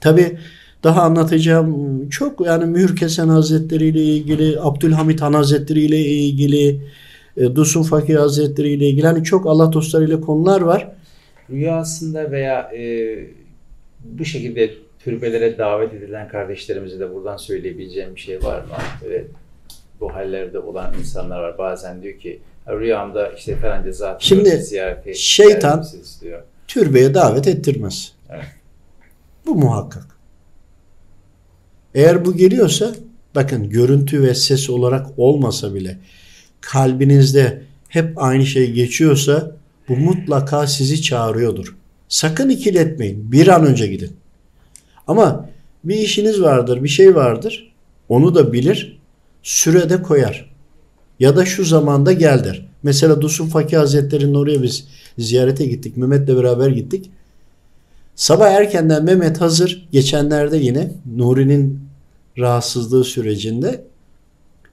Tabi 0.01 0.39
daha 0.85 1.03
anlatacağım 1.03 2.09
çok 2.09 2.47
yani 2.47 2.65
Mühür 2.65 2.97
Kesen 2.97 3.29
Hazretleri 3.29 3.89
ile 3.89 4.05
ilgili, 4.05 4.61
Abdülhamit 4.61 5.23
Han 5.23 5.33
Hazretleri 5.33 5.81
ile 5.81 5.99
ilgili, 5.99 6.81
e, 7.37 7.55
Dusun 7.55 7.83
Fakir 7.83 8.17
Hazretleri 8.17 8.69
ile 8.71 8.89
ilgili 8.89 9.07
hani 9.07 9.25
çok 9.25 9.47
Allah 9.47 9.73
dostları 9.73 10.05
ile 10.05 10.21
konular 10.21 10.61
var. 10.61 10.89
Rüyasında 11.51 12.31
veya 12.31 12.61
e, 12.61 13.17
bu 14.05 14.25
şekilde 14.25 14.71
türbelere 14.99 15.59
davet 15.59 15.95
edilen 15.95 16.29
kardeşlerimize 16.29 17.01
de 17.01 17.15
buradan 17.15 17.37
söyleyebileceğim 17.37 18.15
bir 18.15 18.21
şey 18.21 18.43
var 18.43 18.61
mı? 18.61 18.69
Böyle 19.05 19.25
bu 20.01 20.15
hallerde 20.15 20.59
olan 20.59 20.95
insanlar 20.99 21.41
var. 21.43 21.59
Bazen 21.59 22.03
diyor 22.03 22.19
ki 22.19 22.41
rüyamda 22.69 23.29
işte 23.33 23.57
falanca 23.57 23.93
zat 23.93 24.23
Şimdi 24.23 24.51
ziyarete 24.51 25.15
şeytan 25.15 25.87
diyor. 26.21 26.43
türbeye 26.69 27.15
davet 27.15 27.49
ettirmez. 27.49 28.13
Evet. 28.31 28.45
Bu 29.47 29.55
muhakkak. 29.55 30.07
Eğer 31.95 32.25
bu 32.25 32.37
geliyorsa 32.37 32.95
bakın 33.35 33.69
görüntü 33.71 34.23
ve 34.23 34.35
ses 34.35 34.71
olarak 34.71 35.07
olmasa 35.17 35.75
bile 35.75 35.99
kalbinizde 36.61 37.63
hep 37.89 38.13
aynı 38.17 38.47
şey 38.47 38.73
geçiyorsa 38.73 39.57
bu 39.89 39.97
mutlaka 39.97 40.67
sizi 40.67 41.03
çağırıyordur. 41.03 41.77
Sakın 42.09 42.49
ikiletmeyin. 42.49 43.33
Bir 43.33 43.49
an 43.49 43.67
önce 43.67 43.87
gidin. 43.87 44.13
Ama 45.07 45.49
bir 45.85 45.97
işiniz 45.97 46.43
vardır, 46.43 46.85
bir 46.85 46.89
şey 46.89 47.15
vardır. 47.15 47.73
Onu 48.09 48.35
da 48.35 48.53
bilir. 48.53 48.99
Sürede 49.43 50.03
koyar. 50.03 50.51
Ya 51.21 51.37
da 51.37 51.45
şu 51.45 51.65
zamanda 51.65 52.13
gel 52.13 52.45
der. 52.45 52.67
Mesela 52.83 53.21
Dusun 53.21 53.47
Fakir 53.47 53.77
Hazretleri'nin 53.77 54.35
oraya 54.35 54.63
biz 54.63 54.89
ziyarete 55.19 55.67
gittik. 55.67 55.97
Mehmet'le 55.97 56.29
beraber 56.29 56.69
gittik. 56.69 57.11
Sabah 58.15 58.51
erkenden 58.51 59.05
Mehmet 59.05 59.41
hazır. 59.41 59.89
Geçenlerde 59.93 60.57
yine 60.57 60.93
Nuri'nin 61.17 61.81
rahatsızlığı 62.39 63.05
sürecinde 63.05 63.85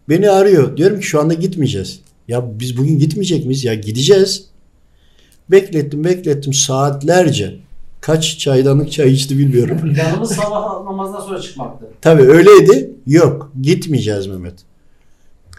beni 0.09 0.29
arıyor. 0.29 0.77
Diyorum 0.77 0.99
ki 0.99 1.05
şu 1.05 1.21
anda 1.21 1.33
gitmeyeceğiz. 1.33 1.99
Ya 2.27 2.59
biz 2.59 2.77
bugün 2.77 2.99
gitmeyecek 2.99 3.45
miyiz? 3.45 3.63
Ya 3.63 3.73
gideceğiz. 3.73 4.45
Beklettim 5.51 6.03
beklettim 6.03 6.53
saatlerce. 6.53 7.59
Kaç 8.01 8.37
çaydanlık 8.37 8.91
çay 8.91 9.13
içti 9.13 9.37
bilmiyorum. 9.37 9.77
Planımız 9.95 10.31
sabah 10.31 10.83
namazdan 10.83 11.19
sonra 11.19 11.41
çıkmaktı. 11.41 11.85
Tabii 12.01 12.21
öyleydi. 12.21 12.91
Yok 13.07 13.51
gitmeyeceğiz 13.61 14.27
Mehmet. 14.27 14.53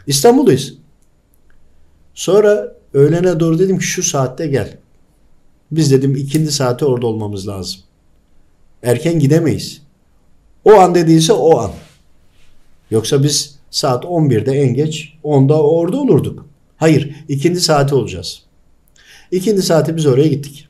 İstanbul'dayız. 0.06 0.74
Sonra 2.14 2.72
öğlene 2.94 3.40
doğru 3.40 3.58
dedim 3.58 3.78
ki 3.78 3.84
şu 3.84 4.02
saatte 4.02 4.46
gel. 4.46 4.76
Biz 5.70 5.90
dedim 5.90 6.16
ikindi 6.16 6.52
saate 6.52 6.84
orada 6.84 7.06
olmamız 7.06 7.48
lazım. 7.48 7.80
Erken 8.82 9.18
gidemeyiz. 9.18 9.82
O 10.64 10.72
an 10.72 10.94
dediyse 10.94 11.32
o 11.32 11.58
an. 11.58 11.70
Yoksa 12.90 13.22
biz 13.22 13.57
saat 13.70 14.04
11'de 14.04 14.52
en 14.52 14.74
geç 14.74 15.14
10'da 15.24 15.62
orada 15.62 15.96
olurduk. 15.96 16.46
Hayır 16.76 17.14
ikindi 17.28 17.60
saati 17.60 17.94
olacağız. 17.94 18.42
İkindi 19.30 19.62
saati 19.62 19.96
biz 19.96 20.06
oraya 20.06 20.28
gittik. 20.28 20.68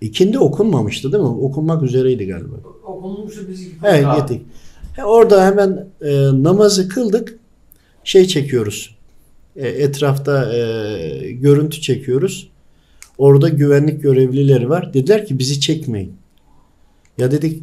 İkindi 0.00 0.38
okunmamıştı 0.38 1.12
değil 1.12 1.22
mi? 1.22 1.28
Okunmak 1.28 1.82
üzereydi 1.82 2.26
galiba. 2.26 2.54
Okunmuştu 2.86 3.40
biz 3.48 3.68
Evet 3.84 4.04
gittik. 4.16 4.42
He, 4.96 5.04
Orada 5.04 5.46
hemen 5.46 5.86
e, 6.02 6.12
namazı 6.42 6.88
kıldık. 6.88 7.38
Şey 8.04 8.26
çekiyoruz. 8.26 8.96
E, 9.56 9.68
etrafta 9.68 10.54
e, 10.54 11.32
görüntü 11.32 11.80
çekiyoruz. 11.80 12.48
Orada 13.18 13.48
güvenlik 13.48 14.02
görevlileri 14.02 14.68
var. 14.68 14.94
Dediler 14.94 15.26
ki 15.26 15.38
bizi 15.38 15.60
çekmeyin. 15.60 16.16
Ya 17.18 17.30
dedik 17.30 17.62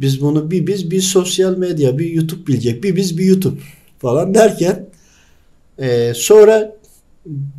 biz 0.00 0.20
bunu 0.20 0.50
bir 0.50 0.66
biz 0.66 0.90
bir 0.90 1.00
sosyal 1.00 1.58
medya 1.58 1.98
bir 1.98 2.10
YouTube 2.10 2.46
bilecek. 2.46 2.84
Bir 2.84 2.96
biz 2.96 3.18
bir 3.18 3.24
YouTube 3.24 3.60
falan 3.98 4.34
derken 4.34 4.86
e, 5.78 6.12
sonra 6.14 6.76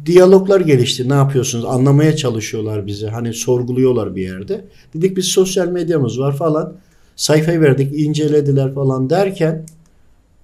diyaloglar 0.06 0.62
gelişti. 0.62 1.10
Ne 1.10 1.14
yapıyorsunuz? 1.14 1.66
Anlamaya 1.66 2.16
çalışıyorlar 2.16 2.88
bizi. 2.88 3.08
Hani 3.08 3.34
sorguluyorlar 3.34 4.16
bir 4.16 4.22
yerde. 4.22 4.66
Dedik 4.96 5.18
biz 5.18 5.26
sosyal 5.26 5.68
medyamız 5.68 6.20
var 6.20 6.38
falan. 6.38 6.74
Sayfayı 7.16 7.62
verdik, 7.62 8.00
incelediler 8.00 8.74
falan 8.74 9.10
derken 9.10 9.66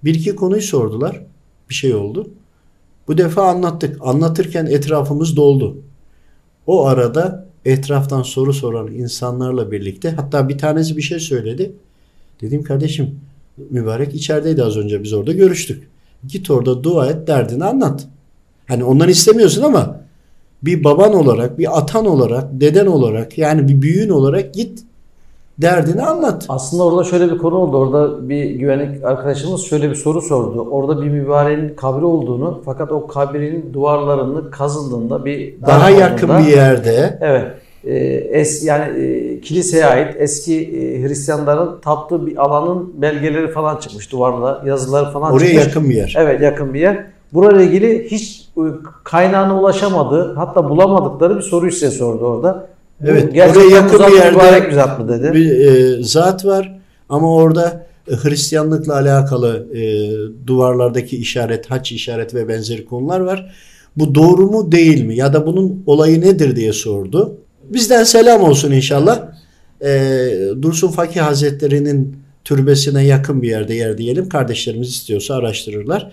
bir 0.04 0.14
iki 0.14 0.34
konuyu 0.34 0.62
sordular. 0.62 1.20
Bir 1.70 1.74
şey 1.74 1.94
oldu. 1.94 2.30
Bu 3.08 3.18
defa 3.18 3.42
anlattık. 3.42 3.96
Anlatırken 4.00 4.66
etrafımız 4.66 5.36
doldu. 5.36 5.76
O 6.66 6.86
arada 6.86 7.51
etraftan 7.64 8.22
soru 8.22 8.52
soran 8.52 8.86
insanlarla 8.86 9.72
birlikte 9.72 10.10
hatta 10.10 10.48
bir 10.48 10.58
tanesi 10.58 10.96
bir 10.96 11.02
şey 11.02 11.20
söyledi. 11.20 11.72
Dedim 12.40 12.62
kardeşim 12.62 13.20
mübarek 13.70 14.14
içerideydi 14.14 14.62
az 14.62 14.76
önce 14.76 15.02
biz 15.02 15.12
orada 15.12 15.32
görüştük. 15.32 15.88
Git 16.28 16.50
orada 16.50 16.84
dua 16.84 17.06
et 17.06 17.26
derdini 17.26 17.64
anlat. 17.64 18.08
Hani 18.68 18.84
ondan 18.84 19.08
istemiyorsun 19.08 19.62
ama 19.62 20.00
bir 20.62 20.84
baban 20.84 21.14
olarak, 21.14 21.58
bir 21.58 21.78
atan 21.78 22.06
olarak, 22.06 22.60
deden 22.60 22.86
olarak 22.86 23.38
yani 23.38 23.68
bir 23.68 23.82
büyüğün 23.82 24.08
olarak 24.08 24.54
git 24.54 24.84
derdini 25.58 26.02
anlat. 26.02 26.46
Aslında 26.48 26.84
orada 26.84 27.04
şöyle 27.04 27.32
bir 27.32 27.38
konu 27.38 27.56
oldu. 27.56 27.76
Orada 27.76 28.28
bir 28.28 28.44
güvenlik 28.50 29.04
arkadaşımız 29.04 29.62
şöyle 29.62 29.90
bir 29.90 29.94
soru 29.94 30.22
sordu. 30.22 30.68
Orada 30.70 31.02
bir 31.02 31.08
mübareğin 31.08 31.74
kabri 31.76 32.04
olduğunu 32.04 32.62
fakat 32.64 32.92
o 32.92 33.06
kabrin 33.06 33.70
duvarlarını 33.72 34.50
kazıldığında 34.50 35.24
bir 35.24 35.54
Daha 35.66 35.90
yakın 35.90 36.28
bir 36.28 36.56
yerde 36.56 37.18
Evet. 37.20 37.46
E, 37.84 37.94
es 38.40 38.64
yani 38.64 39.00
e, 39.00 39.40
kiliseye 39.40 39.86
ait 39.86 40.16
eski 40.18 40.60
e, 40.60 41.02
Hristiyanların 41.02 41.80
taptığı 41.80 42.26
bir 42.26 42.44
alanın 42.44 43.02
belgeleri 43.02 43.50
falan 43.50 43.76
çıkmış 43.76 44.12
duvarda 44.12 44.62
yazılar 44.66 45.12
falan 45.12 45.32
oraya 45.32 45.46
çıkmış. 45.46 45.66
yakın 45.66 45.90
bir 45.90 45.94
yer. 45.94 46.14
Evet 46.18 46.40
yakın 46.40 46.74
bir 46.74 46.80
yer. 46.80 47.06
Burayla 47.32 47.62
ilgili 47.62 48.10
hiç 48.10 48.48
e, 48.56 48.62
kaynağına 49.04 49.60
ulaşamadı 49.60 50.34
hatta 50.34 50.68
bulamadıkları 50.68 51.36
bir 51.36 51.42
soruyu 51.42 51.72
size 51.72 51.90
sordu 51.90 52.26
orada. 52.26 52.71
Evet, 53.04 53.34
gerçekten 53.34 53.60
oraya 53.60 53.74
yakın 53.74 53.98
bir 54.06 54.12
yerde 54.12 54.68
bir 54.68 54.72
zat 54.72 54.98
mı 55.00 55.08
dedi. 55.08 55.32
Bir 55.34 55.58
e, 55.58 56.02
zat 56.02 56.44
var 56.44 56.80
ama 57.08 57.34
orada 57.34 57.86
e, 58.10 58.14
Hristiyanlıkla 58.16 58.94
alakalı 58.94 59.66
e, 59.74 60.10
duvarlardaki 60.46 61.16
işaret, 61.16 61.70
haç 61.70 61.92
işareti 61.92 62.36
ve 62.36 62.48
benzeri 62.48 62.84
konular 62.84 63.20
var. 63.20 63.54
Bu 63.96 64.14
doğru 64.14 64.46
mu 64.46 64.72
değil 64.72 65.04
mi 65.04 65.16
ya 65.16 65.32
da 65.32 65.46
bunun 65.46 65.82
olayı 65.86 66.20
nedir 66.20 66.56
diye 66.56 66.72
sordu. 66.72 67.36
Bizden 67.64 68.04
selam 68.04 68.42
olsun 68.42 68.72
inşallah. 68.72 69.28
E, 69.84 70.30
Dursun 70.62 70.88
Fakih 70.88 71.20
Hazretleri'nin 71.20 72.16
türbesine 72.44 73.04
yakın 73.06 73.42
bir 73.42 73.48
yerde 73.48 73.74
yer 73.74 73.98
diyelim. 73.98 74.28
Kardeşlerimiz 74.28 74.88
istiyorsa 74.88 75.34
araştırırlar. 75.34 76.12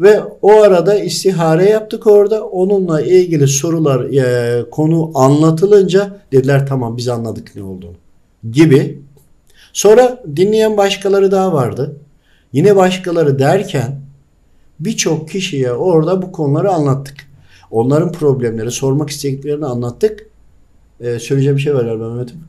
Ve 0.00 0.20
o 0.42 0.52
arada 0.52 0.98
istihare 0.98 1.70
yaptık 1.70 2.06
orada. 2.06 2.44
Onunla 2.44 3.02
ilgili 3.02 3.48
sorular, 3.48 4.04
e, 4.04 4.70
konu 4.70 5.10
anlatılınca 5.14 6.20
dediler 6.32 6.66
tamam 6.66 6.96
biz 6.96 7.08
anladık 7.08 7.56
ne 7.56 7.62
olduğunu 7.62 7.96
gibi. 8.50 8.98
Sonra 9.72 10.22
dinleyen 10.36 10.76
başkaları 10.76 11.30
daha 11.30 11.52
vardı. 11.52 11.96
Yine 12.52 12.76
başkaları 12.76 13.38
derken 13.38 14.00
birçok 14.80 15.28
kişiye 15.28 15.72
orada 15.72 16.22
bu 16.22 16.32
konuları 16.32 16.70
anlattık. 16.70 17.16
Onların 17.70 18.12
problemleri, 18.12 18.70
sormak 18.70 19.10
istediklerini 19.10 19.66
anlattık. 19.66 20.26
Ee, 21.00 21.18
söyleyeceğim 21.18 21.56
bir 21.56 21.62
şey 21.62 21.74
var 21.74 21.84
galiba 21.84 22.08
Mehmet'im. 22.08 22.40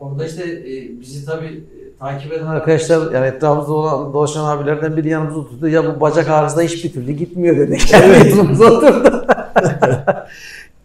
Orada 0.00 0.26
işte 0.26 0.42
e, 0.42 1.00
bizi 1.00 1.24
tabii 1.24 1.64
takip 2.00 2.32
eden 2.32 2.46
arkadaşlar 2.46 3.12
yani 3.12 3.26
etrafımızda 3.26 3.72
olan 3.72 4.12
dolaşan 4.12 4.44
abilerden 4.44 4.96
biri 4.96 5.08
yanımıza 5.08 5.38
oturdu. 5.38 5.68
Ya 5.68 5.96
bu 5.96 6.00
bacak 6.00 6.28
ağrısına 6.28 6.62
hiçbir 6.62 6.92
türlü 6.92 7.12
gitmiyor 7.12 7.56
dedi. 7.56 7.78
Yani 7.92 8.30
yanımıza 8.30 8.64
oturdu. 8.64 9.26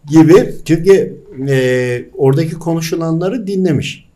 gibi. 0.10 0.54
Çünkü 0.64 1.22
e, 1.48 2.04
oradaki 2.16 2.54
konuşulanları 2.54 3.46
dinlemiş. 3.46 4.06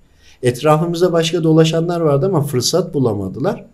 Etrafımızda 0.42 1.12
başka 1.12 1.42
dolaşanlar 1.42 2.00
vardı 2.00 2.26
ama 2.26 2.42
fırsat 2.42 2.94
bulamadılar. 2.94 3.64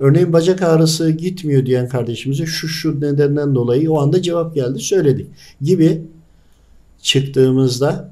Örneğin 0.00 0.32
bacak 0.32 0.62
ağrısı 0.62 1.10
gitmiyor 1.10 1.66
diyen 1.66 1.88
kardeşimize 1.88 2.46
şu 2.46 2.68
şu 2.68 3.00
nedenden 3.00 3.54
dolayı 3.54 3.92
o 3.92 4.00
anda 4.00 4.22
cevap 4.22 4.54
geldi 4.54 4.78
söyledik 4.78 5.26
gibi 5.60 6.02
çıktığımızda 7.02 8.10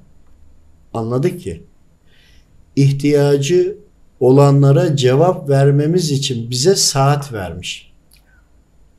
anladık 0.94 1.40
ki 1.40 1.62
ihtiyacı 2.76 3.76
olanlara 4.20 4.96
cevap 4.96 5.48
vermemiz 5.48 6.10
için 6.10 6.50
bize 6.50 6.76
saat 6.76 7.32
vermiş. 7.32 7.92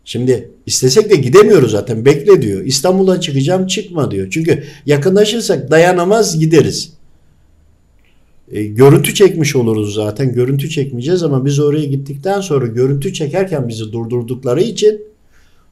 Şimdi 0.05 0.51
istesek 0.65 1.11
de 1.11 1.15
gidemiyoruz 1.15 1.71
zaten. 1.71 2.05
Bekle 2.05 2.41
diyor. 2.41 2.61
İstanbul'a 2.61 3.21
çıkacağım 3.21 3.67
çıkma 3.67 4.11
diyor. 4.11 4.27
Çünkü 4.31 4.63
yakınlaşırsak 4.85 5.71
dayanamaz 5.71 6.39
gideriz. 6.39 6.93
E, 8.51 8.63
görüntü 8.63 9.13
çekmiş 9.13 9.55
oluruz 9.55 9.93
zaten. 9.93 10.33
Görüntü 10.33 10.69
çekmeyeceğiz 10.69 11.23
ama 11.23 11.45
biz 11.45 11.59
oraya 11.59 11.85
gittikten 11.85 12.41
sonra 12.41 12.67
görüntü 12.67 13.13
çekerken 13.13 13.67
bizi 13.67 13.91
durdurdukları 13.91 14.61
için 14.61 15.01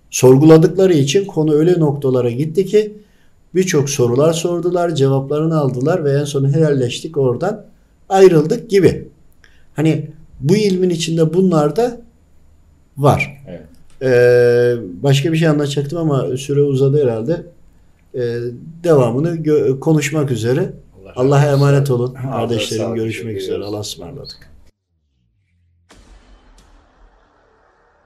sorguladıkları 0.10 0.93
için 0.93 1.25
konu 1.25 1.53
öyle 1.53 1.79
noktalara 1.79 2.29
gitti 2.29 2.65
ki 2.65 2.93
birçok 3.55 3.89
sorular 3.89 4.33
sordular, 4.33 4.95
cevaplarını 4.95 5.57
aldılar 5.57 6.05
ve 6.05 6.12
en 6.12 6.23
son 6.23 6.53
helalleştik 6.53 7.17
oradan 7.17 7.65
ayrıldık 8.10 8.69
gibi. 8.69 9.07
Hani 9.77 10.07
bu 10.39 10.55
ilmin 10.55 10.89
içinde 10.89 11.33
bunlar 11.33 11.75
da 11.75 12.01
var. 12.97 13.43
Evet. 13.47 13.61
Ee, 14.01 14.75
başka 15.03 15.31
bir 15.31 15.37
şey 15.37 15.47
anlatacaktım 15.47 15.99
ama 15.99 16.37
süre 16.37 16.61
uzadı 16.61 17.03
herhalde. 17.03 17.45
Ee, 18.15 18.37
devamını 18.83 19.43
konuşmak 19.79 20.31
üzere. 20.31 20.73
Allah'a 21.15 21.51
emanet 21.51 21.91
olun. 21.91 22.13
Kardeşlerim 22.13 22.95
görüşmek 22.95 23.37
üzere. 23.37 23.63
Allah'a 23.63 23.81
ısmarladık. 23.81 24.46